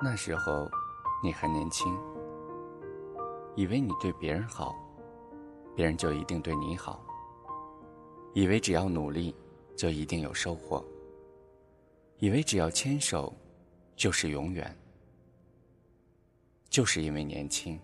[0.00, 0.70] 那时候，
[1.20, 1.92] 你还年轻，
[3.56, 4.76] 以为你对别人好，
[5.74, 7.00] 别人就一定对你好；
[8.32, 9.34] 以为只要努力，
[9.76, 10.80] 就一定有收获；
[12.18, 13.34] 以为只要牵手，
[13.96, 14.72] 就是永远。
[16.70, 17.76] 就是因为年轻，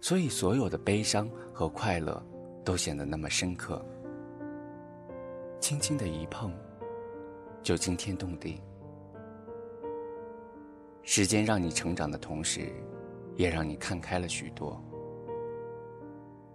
[0.00, 2.20] 所以所有的悲伤和快乐
[2.64, 3.80] 都显得那么深刻。
[5.60, 6.52] 轻轻的一碰，
[7.62, 8.60] 就惊天动地。
[11.02, 12.72] 时间让你成长的同时，
[13.34, 14.80] 也让你看开了许多。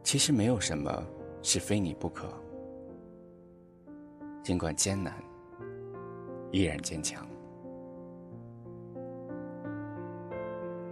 [0.04, 1.04] 其实没有什么
[1.42, 2.28] 是非你不可，
[4.42, 5.14] 尽管艰难，
[6.52, 7.28] 依然坚强。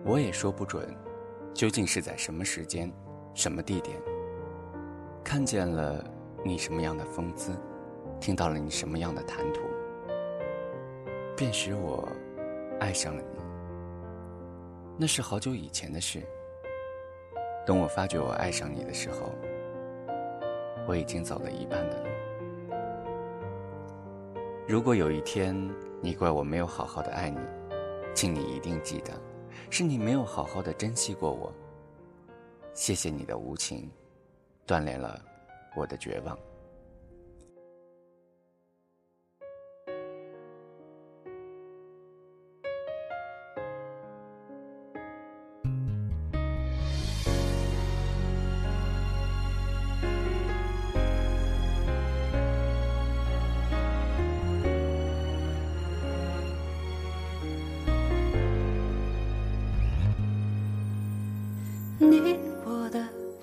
[0.04, 0.94] 我也说不准，
[1.54, 2.92] 究竟是在什么时间、
[3.34, 3.98] 什么地点，
[5.24, 6.06] 看见了
[6.44, 7.56] 你什么样的风姿，
[8.20, 9.62] 听到了你什么样的谈吐，
[11.38, 12.08] 便使我
[12.82, 13.45] 爱上了你。
[14.98, 16.24] 那是好久以前的事。
[17.66, 19.34] 等我发觉我爱上你的时候，
[20.88, 22.10] 我已经走了一半的路。
[24.68, 25.56] 如果有一天
[26.02, 27.40] 你怪我没有好好的爱你，
[28.14, 29.12] 请你一定记得，
[29.70, 31.52] 是你没有好好的珍惜过我。
[32.74, 33.92] 谢谢你的无情，
[34.66, 35.20] 锻炼了
[35.76, 36.38] 我的绝望。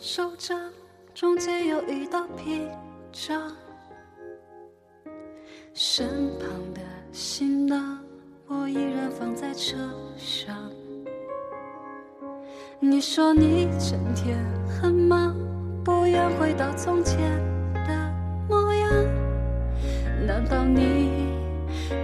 [0.04, 0.58] 手掌
[1.14, 2.68] 中间有一道屏
[3.12, 3.40] 障，
[5.74, 6.08] 身
[6.40, 6.80] 旁的
[7.12, 8.00] 行囊
[8.48, 9.76] 我依然放在车
[10.16, 10.56] 上。
[12.80, 15.36] 你说你整天很忙，
[15.84, 17.16] 不愿回到从前
[17.72, 18.12] 的
[18.48, 18.90] 模样。
[20.26, 21.28] 难道你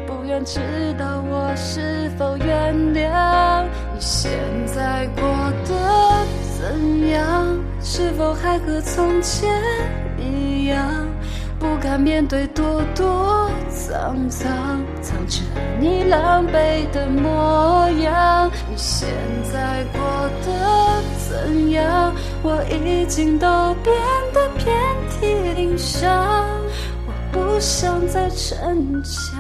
[0.07, 0.61] 不愿知
[0.97, 4.31] 道我是否原谅你现
[4.69, 5.25] 在过
[5.67, 6.25] 得
[6.57, 7.59] 怎样？
[7.81, 9.49] 是否还和从前
[10.19, 11.07] 一样，
[11.59, 14.51] 不敢面对躲躲藏藏，
[15.01, 15.43] 藏着
[15.81, 18.51] 你狼狈的模样？
[18.69, 19.09] 你现
[19.53, 20.01] 在过
[20.45, 22.15] 得怎样？
[22.43, 23.95] 我已经都变
[24.33, 24.77] 得遍
[25.11, 26.27] 体鳞伤，
[27.07, 29.39] 我不想再逞强，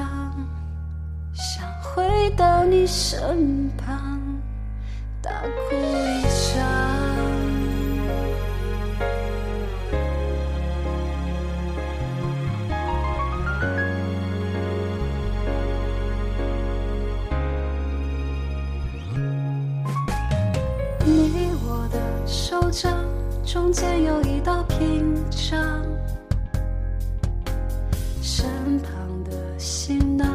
[1.35, 4.21] 想回到你身旁，
[5.23, 5.77] 大哭
[23.45, 25.59] 中间有一道屏障，
[28.21, 28.47] 身
[28.81, 28.93] 旁
[29.25, 30.29] 的行囊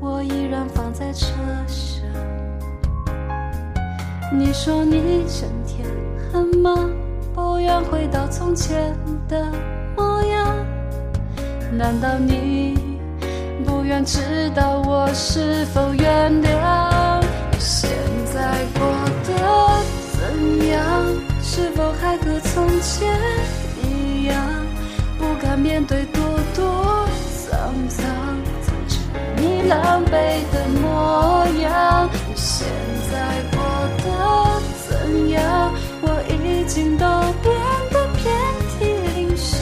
[0.00, 1.26] 我依然放在车
[1.66, 2.04] 上。
[4.32, 5.84] 你说你整天
[6.32, 6.88] 很忙，
[7.34, 8.96] 不愿回到从前
[9.28, 9.44] 的
[9.96, 10.56] 模样。
[11.72, 12.78] 难道你
[13.64, 16.61] 不愿知道我是否原谅
[22.82, 23.08] 前
[23.84, 24.36] 一样，
[25.16, 26.20] 不敢面对躲
[26.52, 27.06] 躲
[27.48, 28.04] 藏藏，
[28.60, 28.96] 藏着
[29.36, 30.10] 你狼狈
[30.52, 32.10] 的模样？
[32.28, 32.66] 你现
[33.10, 33.14] 在
[33.52, 33.62] 过
[34.02, 34.06] 得
[34.88, 35.72] 怎样？
[36.02, 37.06] 我已经都
[37.40, 37.54] 变
[37.92, 38.24] 得遍
[38.78, 38.80] 体
[39.14, 39.60] 鳞伤。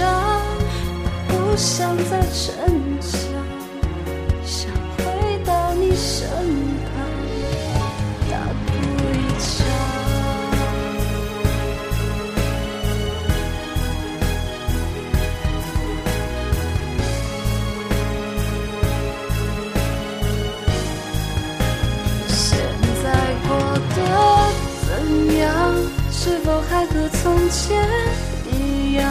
[1.28, 2.48] 不想再逞
[3.00, 3.12] 强，
[4.46, 5.04] 想回
[5.44, 6.69] 到你身旁，
[26.70, 27.84] 还和从前
[28.52, 29.04] 一样？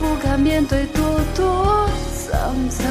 [0.00, 1.02] 不敢面对躲
[1.36, 2.32] 躲藏
[2.68, 2.84] 藏，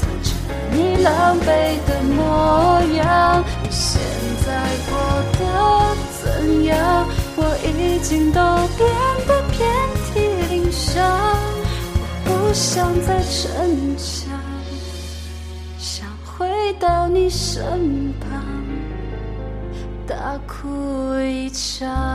[0.00, 0.32] 藏着
[0.72, 1.44] 你狼狈
[1.86, 3.44] 的模样。
[3.62, 4.00] 你现
[4.46, 4.48] 在
[4.88, 4.96] 过
[5.38, 5.40] 得
[6.22, 7.06] 怎样？
[7.36, 8.40] 我已经都
[8.78, 8.88] 变
[9.26, 9.68] 得遍
[10.06, 10.14] 体
[10.48, 11.04] 鳞伤，
[11.94, 14.32] 我不想再逞强，
[15.78, 18.42] 想回到你身旁，
[20.06, 22.05] 大哭一场。